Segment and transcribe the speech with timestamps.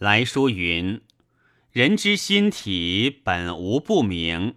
[0.00, 1.02] 来书云
[1.72, 4.54] ：“人之心体本无不明，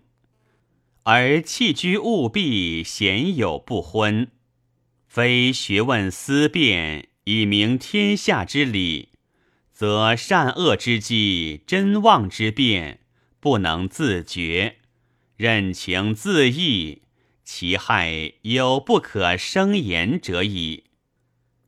[1.04, 4.32] 而弃居务必鲜有不昏。
[5.06, 9.10] 非学问思辨以明天下之理，
[9.74, 13.02] 则善恶之际、真妄之变，
[13.42, 14.78] 不能自觉，
[15.36, 17.02] 任情自意，
[17.44, 20.86] 其害有不可生言者矣。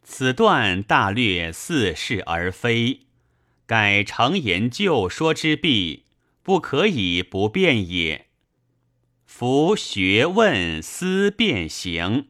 [0.02, 3.02] 此段大略似是而非。”
[3.66, 6.06] 改常言旧说之弊，
[6.44, 8.28] 不可以不变也。
[9.26, 12.28] 夫学问思辨行，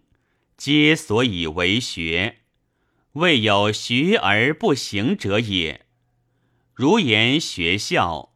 [0.55, 2.37] 皆所以为学，
[3.13, 5.85] 未有学而不行者也。
[6.73, 8.33] 如言学校，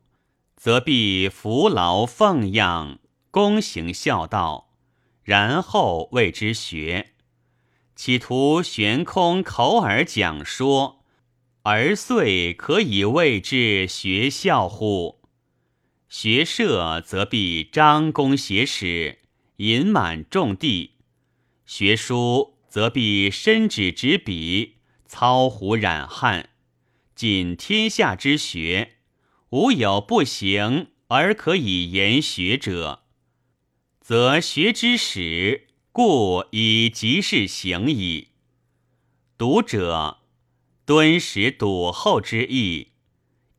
[0.58, 3.00] 则必服劳奉养，
[3.32, 4.74] 躬行孝道，
[5.24, 7.14] 然后谓之学。
[7.96, 10.99] 企图悬空口耳讲说。
[11.64, 15.20] 而遂可以谓之学校乎？
[16.08, 19.20] 学社则必张弓挟矢，
[19.58, 20.92] 引满众地；
[21.66, 26.50] 学书则必伸指执笔，操胡染汗。
[27.14, 28.94] 尽天下之学，
[29.50, 33.04] 无有不行而可以言学者，
[34.00, 38.30] 则学之始，故以即是行矣。
[39.38, 40.20] 读者。
[40.90, 42.94] 敦实笃厚之意，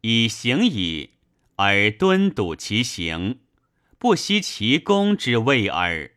[0.00, 1.10] 以行矣，
[1.54, 3.38] 而敦笃其行，
[4.00, 6.10] 不惜其功之谓耳。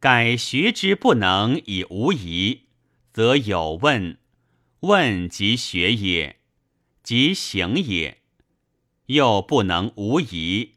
[0.00, 2.62] 改学之不能以无疑，
[3.12, 4.16] 则有问；
[4.80, 6.40] 问即学也，
[7.02, 8.22] 即行也。
[9.08, 10.76] 又不能无疑，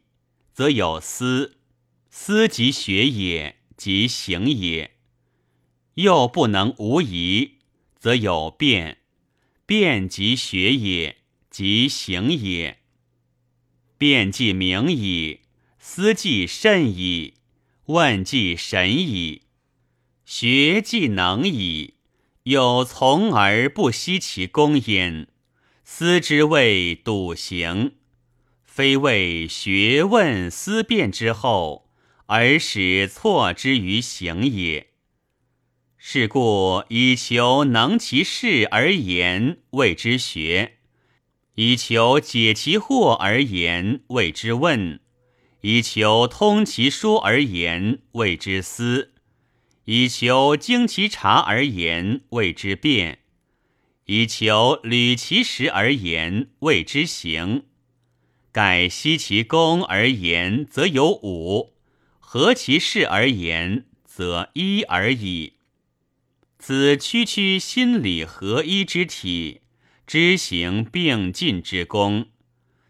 [0.52, 1.52] 则有思；
[2.10, 4.98] 思即学也，即行也。
[5.94, 7.52] 又不能无疑，
[7.98, 8.98] 则有变。
[9.66, 11.16] 辩即学也，
[11.50, 12.78] 即行也。
[13.98, 15.40] 辩即明矣，
[15.80, 17.34] 思即慎矣，
[17.86, 19.42] 问即神矣，
[20.24, 21.94] 学即能矣。
[22.44, 25.26] 有从而不惜其功焉。
[25.82, 27.94] 思之谓笃行，
[28.62, 31.90] 非谓学问思辨之后，
[32.26, 34.90] 而使错之于行也。
[35.98, 40.74] 是故以求能其事而言谓之学，
[41.54, 45.00] 以求解其惑而言谓之问，
[45.62, 49.14] 以求通其说而言谓之思，
[49.86, 53.20] 以求经其察而言谓之辩，
[54.04, 57.64] 以求履其实而言谓之行。
[58.52, 61.72] 盖悉其功而言，则有五；
[62.20, 65.55] 合其事而言，则一而已。
[66.58, 69.60] 此区区心理合一之体，
[70.06, 72.28] 知行并进之功，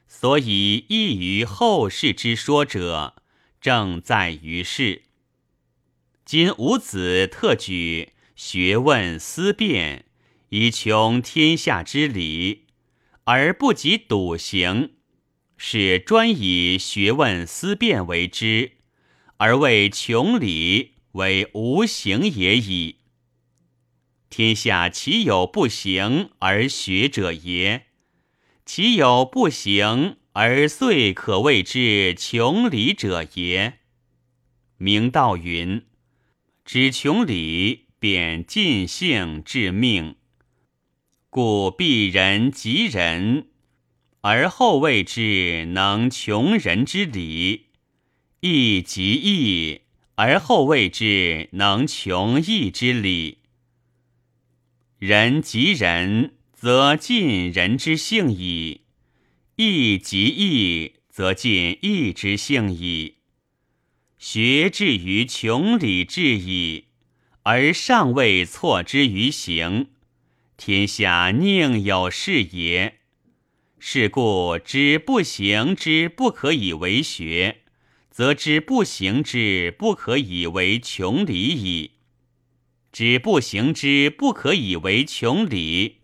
[0.07, 3.17] 所以异于后世之说者，
[3.61, 5.03] 正在于是。
[6.25, 10.07] 今吾子特举学问思辨，
[10.49, 12.67] 以穷天下之理，
[13.25, 14.93] 而不及笃行，
[15.57, 18.73] 是专以学问思辨为之，
[19.37, 22.96] 而为穷理为无形也已。
[24.29, 27.87] 天下岂有不行而学者也？
[28.65, 33.79] 岂有不行而遂可谓之穷理者也？
[34.77, 35.87] 明道云
[36.67, 40.17] ：“知穷理，便尽性致命。”
[41.31, 43.49] 故必人及人，
[44.23, 47.67] 而后谓之能穷人之理；
[48.41, 49.83] 亦及义，
[50.17, 53.39] 而后谓之能穷义之理。
[54.99, 58.81] 人及人，则尽人之性矣；
[59.57, 63.17] 义及义，则尽义之性矣。
[64.17, 66.87] 学至于穷理至矣，
[67.43, 69.89] 而尚未错之于行，
[70.57, 73.01] 天下宁有是也？
[73.79, 77.59] 是故知不行之不可以为学，
[78.11, 81.96] 则知不行之不可以为穷理矣。
[82.97, 85.97] 知不行之不可以为穷理，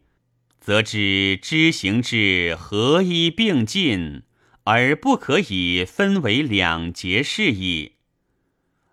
[0.60, 4.24] 则知知行之合一并进，
[4.64, 7.92] 而不可以分为两节是矣。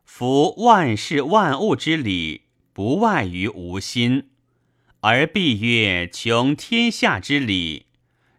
[0.06, 4.30] 夫万事万物之理，不外于无心，
[5.02, 7.88] 而必曰穷天下之理，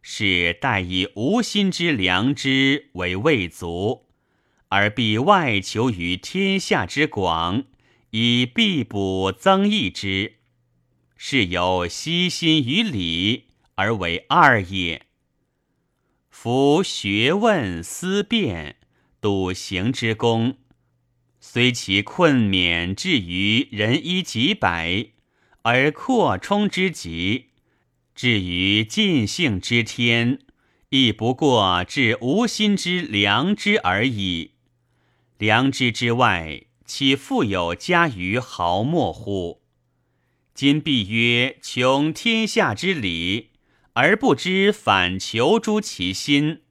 [0.00, 4.06] 是待以无心之良知为未足，
[4.68, 7.64] 而必外求于天下之广。
[8.10, 10.34] 以必补增益之，
[11.16, 13.44] 是由悉心于理
[13.76, 15.06] 而为二也。
[16.28, 18.76] 夫学问思辨，
[19.20, 20.56] 笃行之功，
[21.38, 25.10] 虽其困勉至于人一几百，
[25.62, 27.50] 而扩充之极，
[28.14, 30.40] 至于尽兴之天，
[30.88, 34.52] 亦不过至无心之良知而已。
[35.38, 39.62] 良知之外，岂复有加于毫末乎？
[40.52, 43.50] 今必曰穷天下之理，
[43.92, 46.62] 而不知反求诸其心，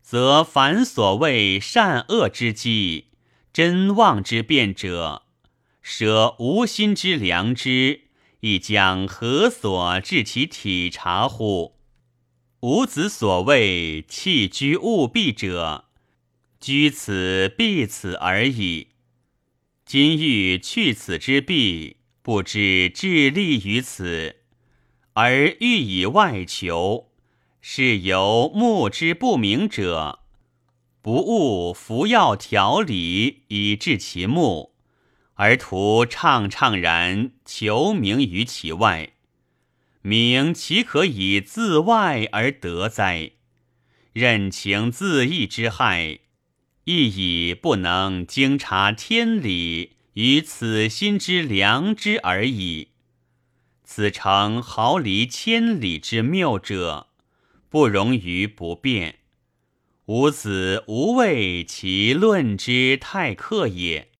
[0.00, 3.08] 则凡所谓善恶之机、
[3.52, 5.24] 真妄之辩者，
[5.82, 8.04] 舍无心之良知，
[8.40, 11.76] 亦将何所致其体察乎？
[12.60, 15.84] 吾子所谓弃居务必者，
[16.58, 18.86] 居此必此而已。
[19.92, 21.96] 今欲去此之弊。
[22.22, 24.36] 不知致力于此，
[25.14, 27.10] 而欲以外求，
[27.60, 30.20] 是由目之不明者，
[31.02, 34.76] 不务服药调理以治其目，
[35.34, 39.14] 而徒怅怅然求名于其外。
[40.02, 43.32] 名岂可以自外而得哉？
[44.12, 46.20] 任情自意之害，
[46.84, 49.96] 亦已不能经察天理。
[50.14, 52.88] 于此心之良知而已，
[53.84, 57.06] 此诚毫厘千里之谬者，
[57.68, 59.20] 不容于不变。
[60.06, 64.08] 吾子无畏其论之太刻也。